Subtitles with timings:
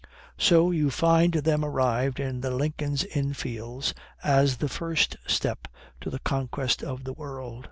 [0.39, 3.93] So you find them arrived in the Lincoln's Inn Fields
[4.23, 5.67] as the first step
[6.01, 7.59] to the conquest of the world.